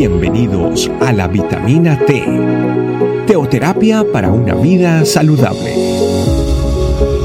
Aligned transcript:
Bienvenidos 0.00 0.90
a 1.02 1.12
la 1.12 1.28
vitamina 1.28 1.98
T, 2.06 2.24
teoterapia 3.26 4.02
para 4.10 4.30
una 4.30 4.54
vida 4.54 5.04
saludable. 5.04 5.74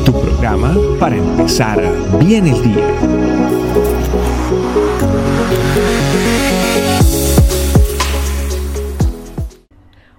Tu 0.06 0.12
programa 0.12 0.76
para 1.00 1.16
empezar 1.16 1.82
bien 2.20 2.48
el 2.48 2.62
día. 2.62 2.86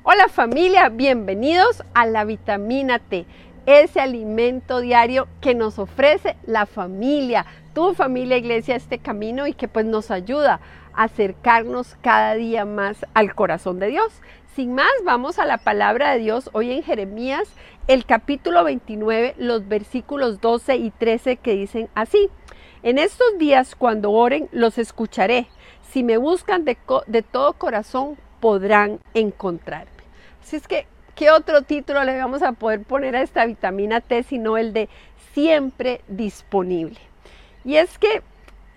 Hola 0.02 0.26
familia, 0.30 0.88
bienvenidos 0.88 1.82
a 1.92 2.06
la 2.06 2.24
vitamina 2.24 3.00
T, 3.00 3.26
ese 3.66 4.00
alimento 4.00 4.80
diario 4.80 5.28
que 5.42 5.54
nos 5.54 5.78
ofrece 5.78 6.36
la 6.46 6.64
familia, 6.64 7.44
tu 7.76 7.92
familia 7.92 8.38
iglesia, 8.38 8.74
este 8.74 8.98
camino 8.98 9.46
y 9.46 9.52
que 9.52 9.68
pues 9.68 9.84
nos 9.84 10.10
ayuda 10.10 10.60
acercarnos 10.94 11.94
cada 12.00 12.32
día 12.32 12.64
más 12.64 13.04
al 13.12 13.34
corazón 13.34 13.78
de 13.80 13.88
Dios. 13.88 14.22
Sin 14.54 14.74
más, 14.74 14.90
vamos 15.04 15.38
a 15.38 15.44
la 15.44 15.58
palabra 15.58 16.12
de 16.12 16.20
Dios 16.20 16.48
hoy 16.54 16.72
en 16.72 16.82
Jeremías, 16.82 17.46
el 17.86 18.06
capítulo 18.06 18.64
29, 18.64 19.34
los 19.36 19.68
versículos 19.68 20.40
12 20.40 20.76
y 20.76 20.90
13 20.90 21.36
que 21.36 21.52
dicen 21.52 21.90
así. 21.94 22.30
En 22.82 22.96
estos 22.96 23.36
días, 23.36 23.74
cuando 23.76 24.10
oren, 24.10 24.48
los 24.52 24.78
escucharé. 24.78 25.46
Si 25.82 26.02
me 26.02 26.16
buscan 26.16 26.64
de, 26.64 26.78
de 27.06 27.20
todo 27.20 27.52
corazón, 27.52 28.16
podrán 28.40 29.00
encontrarme. 29.12 29.90
Así 30.42 30.56
es 30.56 30.66
que, 30.66 30.86
¿qué 31.14 31.30
otro 31.30 31.60
título 31.60 32.04
le 32.04 32.16
vamos 32.16 32.42
a 32.42 32.52
poder 32.52 32.84
poner 32.84 33.16
a 33.16 33.20
esta 33.20 33.44
vitamina 33.44 34.00
T 34.00 34.22
sino 34.22 34.56
el 34.56 34.72
de 34.72 34.88
siempre 35.34 36.00
disponible? 36.08 36.98
Y 37.66 37.78
es 37.78 37.98
que 37.98 38.22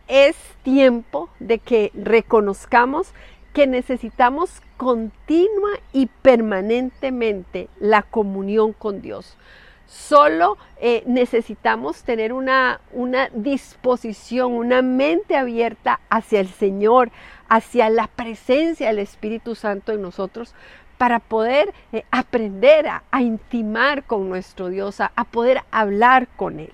es 0.07 0.35
tiempo 0.63 1.29
de 1.39 1.59
que 1.59 1.91
reconozcamos 1.93 3.13
que 3.53 3.67
necesitamos 3.67 4.63
continua 4.77 5.69
y 5.93 6.07
permanentemente 6.07 7.69
la 7.79 8.01
comunión 8.01 8.73
con 8.73 9.03
Dios. 9.03 9.37
Solo 9.85 10.57
eh, 10.81 11.03
necesitamos 11.05 12.01
tener 12.01 12.33
una, 12.33 12.81
una 12.91 13.29
disposición, 13.29 14.53
una 14.53 14.81
mente 14.81 15.35
abierta 15.35 15.99
hacia 16.09 16.39
el 16.39 16.49
Señor, 16.49 17.11
hacia 17.47 17.91
la 17.91 18.07
presencia 18.07 18.87
del 18.87 18.99
Espíritu 18.99 19.53
Santo 19.53 19.91
en 19.91 20.01
nosotros, 20.01 20.55
para 20.97 21.19
poder 21.19 21.75
eh, 21.91 22.05
aprender 22.09 22.87
a, 22.87 23.03
intimar 23.21 24.03
con 24.03 24.29
nuestro 24.29 24.69
Dios, 24.69 24.99
a 24.99 25.23
poder 25.25 25.61
hablar 25.71 26.27
con 26.35 26.59
Él. 26.59 26.71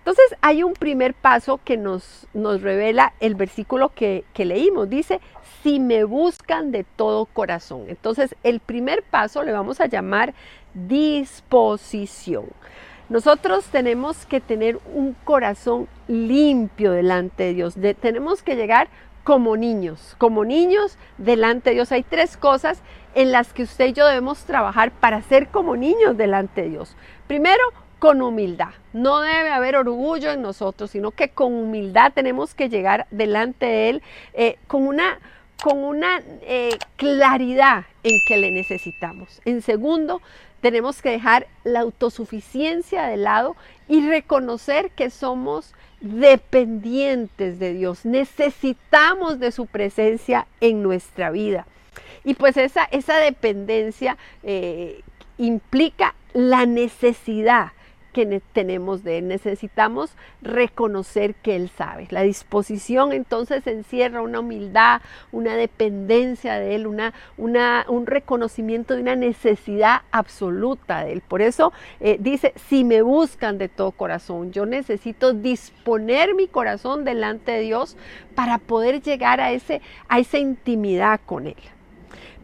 Entonces 0.00 0.34
hay 0.40 0.62
un 0.62 0.72
primer 0.72 1.14
paso 1.14 1.60
que 1.62 1.76
nos, 1.76 2.26
nos 2.32 2.62
revela 2.62 3.12
el 3.20 3.34
versículo 3.34 3.90
que, 3.90 4.24
que 4.32 4.44
leímos. 4.44 4.88
Dice, 4.88 5.20
si 5.62 5.78
me 5.78 6.04
buscan 6.04 6.72
de 6.72 6.84
todo 6.84 7.26
corazón. 7.26 7.84
Entonces 7.88 8.34
el 8.42 8.60
primer 8.60 9.02
paso 9.02 9.42
le 9.42 9.52
vamos 9.52 9.80
a 9.80 9.86
llamar 9.86 10.34
disposición. 10.74 12.46
Nosotros 13.10 13.64
tenemos 13.66 14.24
que 14.24 14.40
tener 14.40 14.78
un 14.94 15.14
corazón 15.24 15.88
limpio 16.06 16.92
delante 16.92 17.42
de 17.44 17.54
Dios. 17.54 17.74
tenemos 18.00 18.42
que 18.42 18.54
llegar 18.56 18.88
como 19.24 19.56
niños, 19.56 20.14
como 20.18 20.44
niños 20.44 20.96
delante 21.18 21.70
de 21.70 21.74
Dios. 21.76 21.92
Hay 21.92 22.04
tres 22.04 22.36
cosas 22.36 22.82
en 23.14 23.32
las 23.32 23.52
que 23.52 23.64
usted 23.64 23.88
y 23.88 23.92
yo 23.92 24.06
debemos 24.06 24.44
trabajar 24.44 24.92
para 24.92 25.22
ser 25.22 25.48
como 25.48 25.76
niños 25.76 26.16
delante 26.16 26.62
de 26.62 26.70
Dios. 26.70 26.96
Primero, 27.26 27.62
con 28.00 28.22
humildad. 28.22 28.70
No 28.92 29.20
debe 29.20 29.50
haber 29.50 29.76
orgullo 29.76 30.32
en 30.32 30.42
nosotros, 30.42 30.90
sino 30.90 31.12
que 31.12 31.28
con 31.28 31.52
humildad 31.52 32.12
tenemos 32.12 32.54
que 32.54 32.68
llegar 32.68 33.06
delante 33.12 33.66
de 33.66 33.90
Él 33.90 34.02
eh, 34.32 34.56
con 34.66 34.88
una, 34.88 35.20
con 35.62 35.78
una 35.78 36.22
eh, 36.40 36.76
claridad 36.96 37.84
en 38.02 38.18
que 38.26 38.38
le 38.38 38.50
necesitamos. 38.50 39.40
En 39.44 39.60
segundo, 39.60 40.22
tenemos 40.62 41.02
que 41.02 41.10
dejar 41.10 41.46
la 41.62 41.80
autosuficiencia 41.80 43.06
de 43.06 43.18
lado 43.18 43.54
y 43.86 44.08
reconocer 44.08 44.90
que 44.90 45.10
somos 45.10 45.74
dependientes 46.00 47.58
de 47.58 47.74
Dios. 47.74 48.06
Necesitamos 48.06 49.38
de 49.38 49.52
su 49.52 49.66
presencia 49.66 50.46
en 50.62 50.82
nuestra 50.82 51.30
vida. 51.30 51.66
Y 52.24 52.32
pues 52.32 52.56
esa, 52.56 52.84
esa 52.84 53.18
dependencia 53.18 54.16
eh, 54.42 55.02
implica 55.36 56.14
la 56.32 56.64
necesidad 56.64 57.72
que 58.12 58.40
tenemos 58.52 59.04
de 59.04 59.18
Él. 59.18 59.28
Necesitamos 59.28 60.10
reconocer 60.42 61.34
que 61.34 61.56
Él 61.56 61.70
sabe. 61.76 62.06
La 62.10 62.22
disposición 62.22 63.12
entonces 63.12 63.66
encierra 63.66 64.22
una 64.22 64.40
humildad, 64.40 65.02
una 65.32 65.56
dependencia 65.56 66.54
de 66.54 66.74
Él, 66.74 66.86
una, 66.86 67.14
una, 67.36 67.84
un 67.88 68.06
reconocimiento 68.06 68.94
de 68.94 69.02
una 69.02 69.16
necesidad 69.16 70.02
absoluta 70.10 71.04
de 71.04 71.12
Él. 71.12 71.22
Por 71.26 71.42
eso 71.42 71.72
eh, 72.00 72.16
dice, 72.20 72.52
si 72.68 72.84
me 72.84 73.02
buscan 73.02 73.58
de 73.58 73.68
todo 73.68 73.92
corazón, 73.92 74.52
yo 74.52 74.66
necesito 74.66 75.32
disponer 75.32 76.34
mi 76.34 76.48
corazón 76.48 77.04
delante 77.04 77.52
de 77.52 77.60
Dios 77.60 77.96
para 78.34 78.58
poder 78.58 79.02
llegar 79.02 79.40
a, 79.40 79.52
ese, 79.52 79.80
a 80.08 80.18
esa 80.18 80.38
intimidad 80.38 81.20
con 81.26 81.46
Él. 81.46 81.56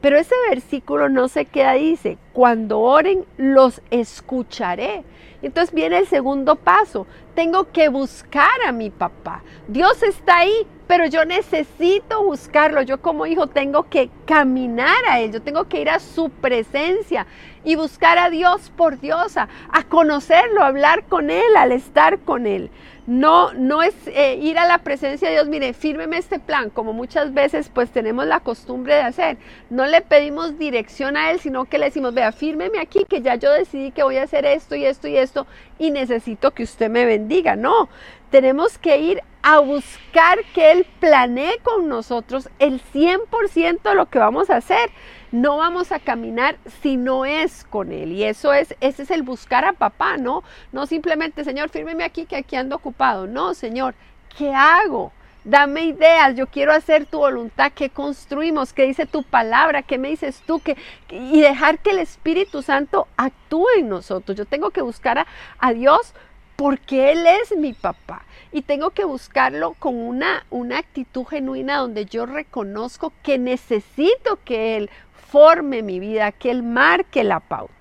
Pero 0.01 0.19
ese 0.19 0.35
versículo 0.51 1.09
no 1.09 1.29
se 1.29 1.47
queda, 1.47 1.73
dice, 1.75 2.19
cuando 2.33 2.81
oren 2.81 3.25
los 3.37 3.81
escucharé. 3.91 5.05
Entonces 5.43 5.75
viene 5.75 5.99
el 5.99 6.07
segundo 6.07 6.57
paso. 6.57 7.07
Tengo 7.37 7.71
que 7.71 7.91
buscar 7.91 8.63
a 8.67 8.73
mi 8.73 8.89
papá. 8.89 9.43
Dios 9.69 10.03
está 10.03 10.39
ahí, 10.39 10.67
pero 10.87 11.05
yo 11.05 11.27
necesito 11.27 12.25
buscarlo. 12.25 12.81
Yo 12.81 13.03
como 13.03 13.27
hijo 13.27 13.47
tengo 13.47 13.91
que 13.91 14.09
caminar 14.25 15.05
a 15.07 15.21
Él. 15.21 15.33
Yo 15.33 15.43
tengo 15.43 15.69
que 15.69 15.83
ir 15.83 15.91
a 15.91 16.01
su 16.01 16.31
presencia 16.31 17.27
y 17.63 17.75
buscar 17.75 18.17
a 18.17 18.31
Dios 18.31 18.73
por 18.75 19.01
Dios, 19.01 19.37
a, 19.37 19.49
conocerlo, 19.89 20.63
a 20.63 20.69
hablar 20.69 21.05
con 21.05 21.31
Él, 21.31 21.57
al 21.59 21.73
estar 21.73 22.21
con 22.21 22.47
Él. 22.47 22.71
No, 23.09 23.53
no 23.53 23.83
es 23.83 23.95
eh, 24.07 24.37
ir 24.37 24.59
a 24.59 24.67
la 24.67 24.79
presencia 24.79 25.29
de 25.29 25.35
Dios, 25.35 25.49
mire, 25.49 25.73
fírmeme 25.75 26.17
este 26.17 26.41
plan, 26.41 26.71
como 26.71 26.93
muchas 26.93 27.33
veces 27.35 27.71
pues 27.73 27.91
tenemos 27.91 28.27
la 28.27 28.41
costumbre 28.41 28.95
de 28.95 29.03
hacer. 29.03 29.39
No 29.69 29.87
le 29.87 30.01
pedimos 30.01 30.59
dirección 30.59 31.17
a 31.17 31.31
Él, 31.31 31.39
sino 31.41 31.67
que 31.67 31.79
le 31.79 31.87
decimos, 31.87 32.15
vea, 32.15 32.33
fírmeme 32.33 32.81
aquí, 32.81 33.05
que 33.09 33.21
ya 33.21 33.35
yo 33.35 33.53
decidí 33.53 33.91
que 33.91 34.03
voy 34.03 34.17
a 34.17 34.25
hacer 34.25 34.45
esto 34.45 34.75
y 34.75 34.85
esto 34.85 35.07
y 35.09 35.17
esto 35.17 35.47
y 35.79 35.91
necesito 35.91 36.53
que 36.53 36.63
usted 36.63 36.89
me 36.89 37.05
bendiga. 37.05 37.26
No, 37.57 37.89
tenemos 38.31 38.79
que 38.79 38.99
ir 38.99 39.23
a 39.43 39.59
buscar 39.59 40.39
que 40.55 40.73
Él 40.73 40.87
planee 41.01 41.59
con 41.63 41.89
nosotros 41.89 42.49
el 42.59 42.81
100% 42.81 43.83
de 43.83 43.95
lo 43.95 44.07
que 44.07 44.19
vamos 44.19 44.51
a 44.51 44.57
hacer. 44.57 44.91
No 45.33 45.59
vamos 45.59 45.93
a 45.93 45.99
caminar 45.99 46.57
si 46.83 46.97
no 46.97 47.25
es 47.25 47.65
con 47.65 47.93
Él. 47.93 48.13
Y 48.13 48.25
eso 48.25 48.53
es, 48.53 48.75
ese 48.81 49.03
es 49.03 49.11
el 49.11 49.23
buscar 49.23 49.65
a 49.65 49.73
papá, 49.73 50.17
¿no? 50.17 50.45
No 50.73 50.87
simplemente, 50.87 51.45
Señor, 51.45 51.69
fírmeme 51.69 52.05
aquí 52.05 52.27
que 52.27 52.37
aquí 52.37 52.57
ando 52.57 52.77
ocupado. 52.77 53.27
No, 53.27 53.55
Señor, 53.55 53.95
¿qué 54.37 54.55
hago? 54.55 55.13
Dame 55.45 55.85
ideas, 55.85 56.35
yo 56.35 56.49
quiero 56.49 56.73
hacer 56.73 57.07
tu 57.07 57.19
voluntad, 57.19 57.71
¿qué 57.73 57.89
construimos? 57.89 58.73
¿Qué 58.73 58.85
dice 58.85 59.07
tu 59.07 59.23
palabra? 59.23 59.83
¿Qué 59.83 59.97
me 59.97 60.09
dices 60.09 60.43
tú? 60.45 60.59
que 60.59 60.77
y 61.09 61.41
dejar 61.41 61.79
que 61.79 61.91
el 61.91 62.01
Espíritu 62.01 62.63
Santo 62.63 63.07
actúe 63.17 63.69
en 63.79 63.89
nosotros. 63.89 64.37
Yo 64.37 64.45
tengo 64.45 64.71
que 64.71 64.83
buscar 64.83 65.25
a 65.59 65.73
Dios 65.73 66.15
porque 66.57 67.13
Él 67.13 67.27
es 67.27 67.57
mi 67.57 67.73
papá. 67.73 68.25
Y 68.53 68.63
tengo 68.63 68.91
que 68.91 69.05
buscarlo 69.05 69.75
con 69.79 69.97
una, 69.97 70.47
una 70.51 70.79
actitud 70.79 71.27
genuina 71.27 71.79
donde 71.79 72.07
yo 72.07 72.27
reconozco 72.27 73.13
que 73.23 73.39
necesito 73.39 74.39
que 74.45 74.77
Él 74.77 74.91
forme 75.29 75.83
mi 75.83 76.01
vida, 76.01 76.33
que 76.33 76.51
Él 76.51 76.63
marque 76.63 77.23
la 77.25 77.41
pauta. 77.41 77.73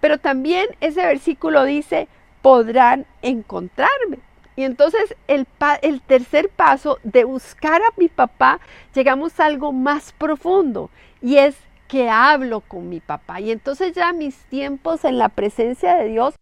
Pero 0.00 0.18
también 0.18 0.68
ese 0.80 1.04
versículo 1.04 1.64
dice, 1.64 2.08
podrán 2.42 3.06
encontrarme. 3.22 4.20
Y 4.54 4.64
entonces 4.64 5.14
el, 5.28 5.46
el, 5.82 6.00
tercer 6.00 6.48
paso 6.48 6.98
de 7.04 7.24
buscar 7.24 7.80
a 7.80 7.92
mi 7.96 8.08
papá, 8.08 8.60
llegamos 8.94 9.38
a 9.38 9.46
algo 9.46 9.72
más 9.72 10.12
profundo 10.12 10.90
y 11.22 11.36
es 11.36 11.56
que 11.86 12.10
hablo 12.10 12.60
con 12.60 12.88
mi 12.88 13.00
papá. 13.00 13.40
Y 13.40 13.52
entonces 13.52 13.92
ya 13.92 14.12
mis 14.12 14.36
tiempos 14.46 15.04
en 15.04 15.18
la 15.18 15.28
presencia 15.28 15.94
de 15.94 16.08
Dios 16.08 16.34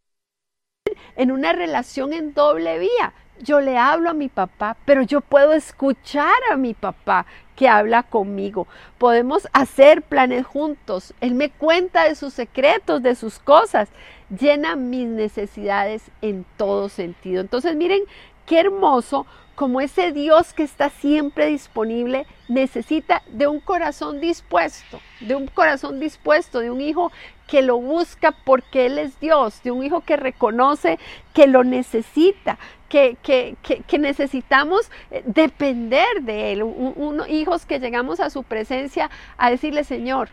en 1.17 1.31
una 1.31 1.53
relación 1.53 2.13
en 2.13 2.35
doble 2.35 2.79
vía. 2.79 3.13
Yo 3.39 3.61
le 3.61 3.77
hablo 3.77 4.11
a 4.11 4.15
mi 4.15 4.29
papá, 4.29 4.77
pero 4.87 5.03
yo 5.03 5.21
puedo 5.21 5.53
escuchar 5.53 6.35
a 6.51 6.57
mi 6.57 6.73
papá 6.73 7.27
que 7.55 7.69
habla 7.69 8.03
conmigo. 8.03 8.67
Podemos 8.99 9.49
hacer 9.53 10.03
planes 10.03 10.47
juntos. 10.47 11.15
Él 11.21 11.35
me 11.35 11.51
cuenta 11.51 12.05
de 12.05 12.15
sus 12.15 12.33
secretos, 12.33 13.03
de 13.03 13.15
sus 13.15 13.39
cosas. 13.39 13.89
Llena 14.31 14.77
mis 14.77 15.09
necesidades 15.09 16.11
en 16.23 16.47
todo 16.57 16.89
sentido. 16.89 17.41
Entonces 17.41 17.77
miren 17.77 18.03
qué 18.47 18.61
hermoso 18.61 19.27
como 19.57 19.81
ese 19.81 20.13
Dios 20.13 20.53
que 20.53 20.63
está 20.63 20.91
siempre 20.91 21.47
disponible 21.47 22.27
necesita 22.47 23.23
de 23.27 23.47
un 23.47 23.59
corazón 23.59 24.21
dispuesto, 24.21 25.01
de 25.21 25.35
un 25.35 25.47
corazón 25.49 25.99
dispuesto, 25.99 26.61
de 26.61 26.71
un 26.71 26.81
hijo 26.83 27.11
que 27.47 27.63
lo 27.63 27.79
busca 27.79 28.33
porque 28.45 28.87
Él 28.87 28.99
es 28.99 29.19
Dios, 29.19 29.63
de 29.63 29.71
un 29.71 29.83
hijo 29.83 30.03
que 30.03 30.17
reconoce 30.17 30.99
que 31.33 31.47
lo 31.47 31.65
necesita, 31.65 32.59
que, 32.89 33.17
necesitamos 33.99 34.91
eh, 35.11 35.23
depender 35.25 36.23
de 36.23 36.53
Él. 36.53 36.65
hijos 37.29 37.65
que 37.67 37.81
llegamos 37.81 38.21
a 38.21 38.31
su 38.31 38.43
presencia 38.43 39.11
a 39.39 39.51
decirle, 39.51 39.85
Señor, 39.85 40.29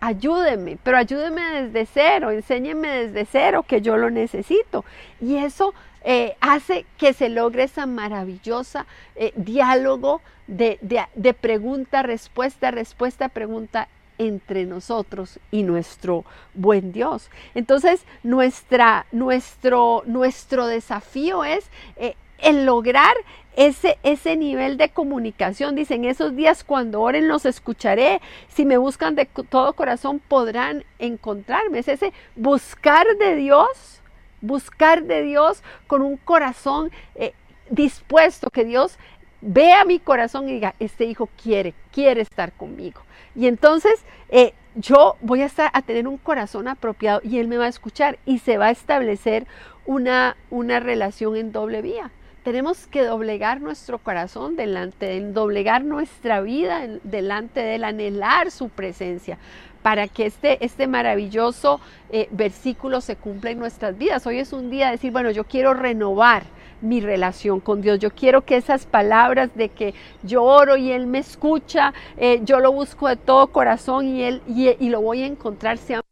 ayúdeme, 0.00 0.78
pero 0.82 0.96
ayúdeme 0.96 1.62
desde 1.62 1.86
cero, 1.86 2.30
enséñeme 2.30 3.06
desde 3.06 3.26
cero 3.26 3.64
que 3.68 3.82
yo 3.82 3.96
lo 3.96 4.10
necesito. 4.10 4.84
Y 5.20 5.36
eso 5.36 5.74
eh, 6.04 6.36
hace 6.40 6.86
que 6.98 7.12
se 7.12 7.28
logre 7.28 7.64
esa 7.64 7.86
maravillosa 7.86 8.86
eh, 9.16 9.32
diálogo 9.36 10.20
de, 10.46 10.78
de 11.14 11.34
pregunta, 11.34 12.02
respuesta, 12.02 12.70
respuesta, 12.70 13.28
pregunta 13.28 13.88
entre 14.18 14.66
nosotros 14.66 15.38
y 15.50 15.62
nuestro 15.62 16.24
buen 16.54 16.92
Dios. 16.92 17.30
Entonces, 17.54 18.04
nuestra, 18.22 19.06
nuestro, 19.12 20.02
nuestro 20.06 20.66
desafío 20.66 21.44
es 21.44 21.70
eh, 21.96 22.14
el 22.38 22.64
lograr 22.66 23.14
ese, 23.56 23.98
ese 24.02 24.36
nivel 24.36 24.76
de 24.76 24.90
comunicación. 24.90 25.74
Dicen, 25.74 26.04
esos 26.04 26.34
días 26.36 26.64
cuando 26.64 27.00
oren 27.00 27.28
los 27.28 27.44
escucharé. 27.46 28.20
Si 28.48 28.64
me 28.64 28.76
buscan 28.76 29.14
de 29.14 29.26
todo 29.26 29.72
corazón 29.74 30.20
podrán 30.20 30.84
encontrarme. 30.98 31.80
Es 31.80 31.88
ese 31.88 32.12
buscar 32.36 33.06
de 33.18 33.36
Dios, 33.36 34.01
buscar 34.42 35.04
de 35.04 35.22
Dios 35.22 35.62
con 35.86 36.02
un 36.02 36.18
corazón 36.18 36.90
eh, 37.14 37.32
dispuesto, 37.70 38.50
que 38.50 38.64
Dios 38.64 38.98
vea 39.40 39.84
mi 39.84 39.98
corazón 39.98 40.48
y 40.48 40.52
diga, 40.52 40.74
este 40.78 41.04
hijo 41.04 41.28
quiere, 41.42 41.74
quiere 41.90 42.20
estar 42.20 42.52
conmigo. 42.52 43.00
Y 43.34 43.46
entonces 43.46 44.04
eh, 44.28 44.52
yo 44.74 45.16
voy 45.20 45.42
a, 45.42 45.46
estar, 45.46 45.70
a 45.72 45.82
tener 45.82 46.06
un 46.06 46.18
corazón 46.18 46.68
apropiado 46.68 47.20
y 47.24 47.38
él 47.38 47.48
me 47.48 47.56
va 47.56 47.64
a 47.64 47.68
escuchar 47.68 48.18
y 48.26 48.38
se 48.38 48.58
va 48.58 48.66
a 48.66 48.70
establecer 48.70 49.46
una, 49.86 50.36
una 50.50 50.80
relación 50.80 51.36
en 51.36 51.52
doble 51.52 51.82
vía. 51.82 52.10
Tenemos 52.44 52.88
que 52.88 53.04
doblegar 53.04 53.60
nuestro 53.60 53.98
corazón 53.98 54.56
delante 54.56 55.06
de 55.06 55.18
él, 55.18 55.34
doblegar 55.34 55.84
nuestra 55.84 56.40
vida 56.40 56.88
delante 57.04 57.60
de 57.60 57.76
él, 57.76 57.84
anhelar 57.84 58.50
su 58.50 58.68
presencia 58.68 59.38
para 59.82 60.08
que 60.08 60.26
este, 60.26 60.64
este 60.64 60.86
maravilloso 60.86 61.80
eh, 62.10 62.28
versículo 62.30 63.00
se 63.00 63.16
cumpla 63.16 63.50
en 63.50 63.58
nuestras 63.58 63.98
vidas. 63.98 64.26
Hoy 64.26 64.38
es 64.38 64.52
un 64.52 64.70
día 64.70 64.86
de 64.86 64.92
decir, 64.92 65.12
bueno, 65.12 65.30
yo 65.30 65.44
quiero 65.44 65.74
renovar 65.74 66.44
mi 66.80 67.00
relación 67.00 67.60
con 67.60 67.80
Dios. 67.80 67.98
Yo 67.98 68.10
quiero 68.10 68.44
que 68.44 68.56
esas 68.56 68.86
palabras 68.86 69.54
de 69.54 69.68
que 69.68 69.94
yo 70.22 70.42
oro 70.42 70.76
y 70.76 70.92
Él 70.92 71.06
me 71.06 71.18
escucha, 71.18 71.94
eh, 72.16 72.40
yo 72.44 72.60
lo 72.60 72.72
busco 72.72 73.08
de 73.08 73.16
todo 73.16 73.46
corazón 73.48 74.06
y, 74.08 74.22
él, 74.22 74.42
y, 74.46 74.88
lo 74.88 75.00
voy 75.00 75.22
a 75.22 75.26
encontrar 75.26 75.78
sean 75.78 76.02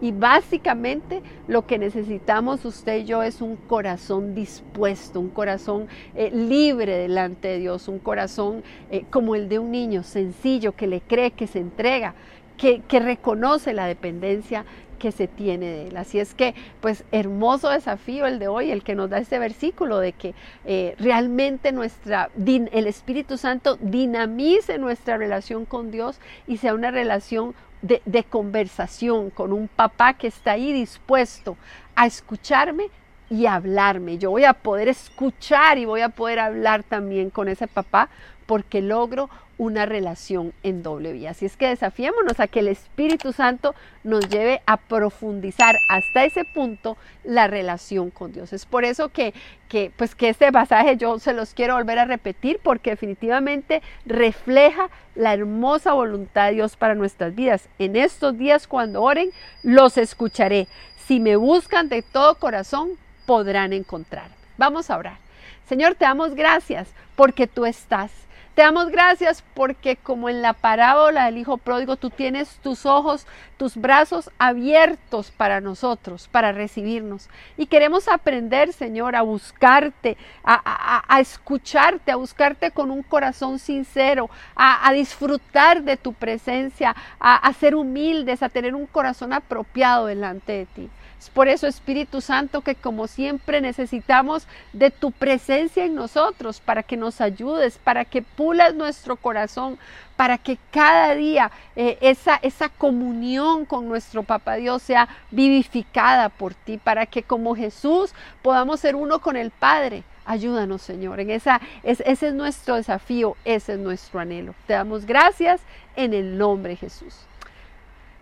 y 0.00 0.12
básicamente 0.12 1.22
lo 1.48 1.66
que 1.66 1.78
necesitamos 1.78 2.64
usted 2.64 2.98
y 2.98 3.04
yo 3.04 3.22
es 3.22 3.40
un 3.40 3.56
corazón 3.56 4.34
dispuesto, 4.34 5.20
un 5.20 5.30
corazón 5.30 5.88
eh, 6.14 6.30
libre 6.30 6.96
delante 6.96 7.48
de 7.48 7.58
Dios, 7.58 7.88
un 7.88 7.98
corazón 7.98 8.62
eh, 8.90 9.04
como 9.10 9.34
el 9.34 9.48
de 9.48 9.58
un 9.58 9.70
niño, 9.70 10.02
sencillo, 10.02 10.72
que 10.72 10.86
le 10.86 11.00
cree, 11.00 11.30
que 11.30 11.46
se 11.46 11.60
entrega, 11.60 12.14
que, 12.56 12.80
que 12.80 13.00
reconoce 13.00 13.72
la 13.72 13.86
dependencia 13.86 14.64
que 15.04 15.12
se 15.12 15.28
tiene 15.28 15.66
de 15.66 15.88
él. 15.88 15.98
Así 15.98 16.18
es 16.18 16.32
que, 16.32 16.54
pues, 16.80 17.04
hermoso 17.12 17.68
desafío 17.68 18.24
el 18.24 18.38
de 18.38 18.48
hoy, 18.48 18.70
el 18.70 18.82
que 18.82 18.94
nos 18.94 19.10
da 19.10 19.18
este 19.18 19.38
versículo 19.38 19.98
de 19.98 20.12
que 20.12 20.34
eh, 20.64 20.94
realmente 20.98 21.72
nuestra, 21.72 22.30
el 22.46 22.86
Espíritu 22.86 23.36
Santo 23.36 23.76
dinamice 23.82 24.78
nuestra 24.78 25.18
relación 25.18 25.66
con 25.66 25.90
Dios 25.90 26.18
y 26.46 26.56
sea 26.56 26.72
una 26.72 26.90
relación 26.90 27.54
de, 27.82 28.00
de 28.06 28.24
conversación 28.24 29.28
con 29.28 29.52
un 29.52 29.68
papá 29.68 30.14
que 30.14 30.28
está 30.28 30.52
ahí 30.52 30.72
dispuesto 30.72 31.58
a 31.96 32.06
escucharme 32.06 32.88
y 33.34 33.46
hablarme. 33.46 34.16
Yo 34.18 34.30
voy 34.30 34.44
a 34.44 34.52
poder 34.52 34.86
escuchar 34.86 35.76
y 35.78 35.86
voy 35.86 36.02
a 36.02 36.10
poder 36.10 36.38
hablar 36.38 36.84
también 36.84 37.30
con 37.30 37.48
ese 37.48 37.66
papá 37.66 38.08
porque 38.46 38.80
logro 38.80 39.28
una 39.58 39.86
relación 39.86 40.52
en 40.62 40.84
doble 40.84 41.12
vía. 41.12 41.30
Así 41.30 41.44
es 41.44 41.56
que 41.56 41.66
desafiémonos 41.66 42.38
a 42.38 42.46
que 42.46 42.60
el 42.60 42.68
Espíritu 42.68 43.32
Santo 43.32 43.74
nos 44.04 44.28
lleve 44.28 44.62
a 44.66 44.76
profundizar 44.76 45.74
hasta 45.88 46.24
ese 46.24 46.44
punto 46.54 46.96
la 47.24 47.48
relación 47.48 48.10
con 48.10 48.32
Dios. 48.32 48.52
Es 48.52 48.66
por 48.66 48.84
eso 48.84 49.08
que, 49.08 49.34
que, 49.68 49.90
pues 49.96 50.14
que 50.14 50.28
este 50.28 50.52
pasaje 50.52 50.96
yo 50.96 51.18
se 51.18 51.32
los 51.32 51.54
quiero 51.54 51.74
volver 51.74 51.98
a 51.98 52.04
repetir 52.04 52.60
porque 52.62 52.90
definitivamente 52.90 53.82
refleja 54.06 54.90
la 55.16 55.34
hermosa 55.34 55.92
voluntad 55.92 56.48
de 56.48 56.54
Dios 56.54 56.76
para 56.76 56.94
nuestras 56.94 57.34
vidas. 57.34 57.68
En 57.80 57.96
estos 57.96 58.38
días 58.38 58.68
cuando 58.68 59.02
oren, 59.02 59.30
los 59.64 59.98
escucharé. 59.98 60.68
Si 61.06 61.18
me 61.18 61.34
buscan 61.34 61.88
de 61.88 62.02
todo 62.02 62.36
corazón, 62.36 62.90
podrán 63.26 63.72
encontrar. 63.72 64.28
Vamos 64.56 64.90
a 64.90 64.96
orar. 64.96 65.18
Señor, 65.66 65.94
te 65.94 66.04
damos 66.04 66.34
gracias 66.34 66.88
porque 67.16 67.46
tú 67.46 67.66
estás. 67.66 68.10
Te 68.54 68.62
damos 68.62 68.90
gracias 68.90 69.42
porque 69.54 69.96
como 69.96 70.28
en 70.28 70.40
la 70.40 70.52
parábola 70.52 71.24
del 71.24 71.38
Hijo 71.38 71.56
Pródigo, 71.58 71.96
tú 71.96 72.10
tienes 72.10 72.58
tus 72.62 72.86
ojos, 72.86 73.26
tus 73.56 73.76
brazos 73.76 74.30
abiertos 74.38 75.32
para 75.32 75.60
nosotros, 75.60 76.28
para 76.30 76.52
recibirnos. 76.52 77.28
Y 77.56 77.66
queremos 77.66 78.06
aprender, 78.06 78.72
Señor, 78.72 79.16
a 79.16 79.22
buscarte, 79.22 80.16
a, 80.44 81.18
escucharte, 81.18 82.12
a 82.12 82.16
buscarte 82.16 82.70
con 82.70 82.92
un 82.92 83.02
corazón 83.02 83.58
sincero, 83.58 84.30
a, 84.54 84.92
disfrutar 84.92 85.82
de 85.82 85.96
tu 85.96 86.12
presencia, 86.12 86.94
a 87.18 87.52
ser 87.54 87.74
humildes, 87.74 88.44
a 88.44 88.50
tener 88.50 88.76
un 88.76 88.86
corazón 88.86 89.32
apropiado 89.32 90.06
delante 90.06 90.52
de 90.52 90.66
ti 90.66 90.90
por 91.32 91.48
eso, 91.48 91.66
Espíritu 91.66 92.20
Santo, 92.20 92.60
que 92.60 92.74
como 92.74 93.06
siempre 93.06 93.60
necesitamos 93.60 94.46
de 94.72 94.90
tu 94.90 95.10
presencia 95.10 95.84
en 95.84 95.94
nosotros 95.94 96.60
para 96.60 96.82
que 96.82 96.96
nos 96.96 97.20
ayudes, 97.20 97.78
para 97.78 98.04
que 98.04 98.22
pulas 98.22 98.74
nuestro 98.74 99.16
corazón, 99.16 99.78
para 100.16 100.38
que 100.38 100.58
cada 100.70 101.14
día 101.14 101.50
eh, 101.76 101.98
esa, 102.00 102.36
esa 102.36 102.68
comunión 102.68 103.64
con 103.64 103.88
nuestro 103.88 104.22
Papá 104.22 104.56
Dios 104.56 104.82
sea 104.82 105.08
vivificada 105.30 106.28
por 106.28 106.54
ti, 106.54 106.78
para 106.78 107.06
que 107.06 107.22
como 107.22 107.56
Jesús 107.56 108.12
podamos 108.42 108.80
ser 108.80 108.94
uno 108.94 109.20
con 109.20 109.36
el 109.36 109.50
Padre. 109.50 110.04
Ayúdanos, 110.26 110.82
Señor. 110.82 111.20
En 111.20 111.30
esa, 111.30 111.60
ese 111.82 112.28
es 112.28 112.34
nuestro 112.34 112.76
desafío, 112.76 113.36
ese 113.44 113.74
es 113.74 113.78
nuestro 113.78 114.20
anhelo. 114.20 114.54
Te 114.66 114.72
damos 114.72 115.04
gracias 115.04 115.60
en 115.96 116.14
el 116.14 116.38
nombre 116.38 116.70
de 116.70 116.76
Jesús. 116.76 117.14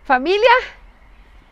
Familia, 0.03 0.49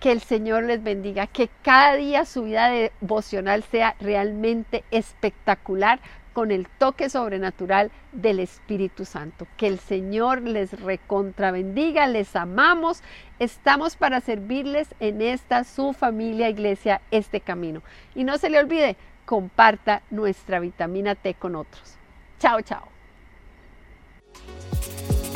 que 0.01 0.11
el 0.11 0.19
Señor 0.19 0.63
les 0.63 0.83
bendiga, 0.83 1.27
que 1.27 1.47
cada 1.61 1.95
día 1.95 2.25
su 2.25 2.43
vida 2.43 2.69
devocional 2.69 3.63
sea 3.63 3.95
realmente 3.99 4.83
espectacular 4.89 5.99
con 6.33 6.51
el 6.51 6.67
toque 6.67 7.07
sobrenatural 7.07 7.91
del 8.11 8.39
Espíritu 8.39 9.05
Santo. 9.05 9.47
Que 9.57 9.67
el 9.67 9.79
Señor 9.79 10.41
les 10.41 10.71
recontra 10.81 11.51
bendiga, 11.51 12.07
les 12.07 12.35
amamos, 12.35 13.03
estamos 13.37 13.95
para 13.95 14.21
servirles 14.21 14.87
en 14.99 15.21
esta 15.21 15.63
su 15.63 15.93
familia 15.93 16.49
iglesia, 16.49 17.01
este 17.11 17.39
camino. 17.39 17.83
Y 18.15 18.23
no 18.23 18.39
se 18.39 18.49
le 18.49 18.57
olvide, 18.57 18.97
comparta 19.25 20.01
nuestra 20.09 20.59
vitamina 20.59 21.13
T 21.13 21.35
con 21.35 21.55
otros. 21.55 21.95
Chao, 22.39 22.61
chao. 22.61 22.87